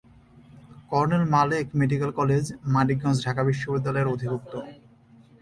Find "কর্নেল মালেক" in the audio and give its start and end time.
0.91-1.65